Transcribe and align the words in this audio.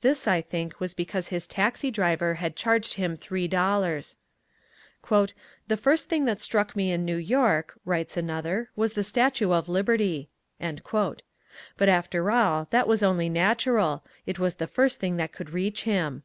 This, 0.00 0.26
I 0.26 0.40
think, 0.40 0.80
was 0.80 0.92
because 0.92 1.28
his 1.28 1.46
taxi 1.46 1.92
driver 1.92 2.34
had 2.34 2.56
charged 2.56 2.94
him 2.94 3.16
three 3.16 3.46
dollars. 3.46 4.16
"The 5.08 5.76
first 5.76 6.08
thing 6.08 6.24
that 6.24 6.40
struck 6.40 6.74
me 6.74 6.90
in 6.90 7.04
New 7.04 7.16
York," 7.16 7.74
writes 7.84 8.16
another, 8.16 8.70
"was 8.74 8.94
the 8.94 9.04
Statue 9.04 9.52
of 9.52 9.68
Liberty." 9.68 10.28
But, 10.58 11.22
after 11.88 12.32
all, 12.32 12.66
that 12.70 12.88
was 12.88 13.04
only 13.04 13.28
natural: 13.28 14.02
it 14.26 14.40
was 14.40 14.56
the 14.56 14.66
first 14.66 14.98
thing 14.98 15.16
that 15.18 15.30
could 15.30 15.50
reach 15.50 15.84
him. 15.84 16.24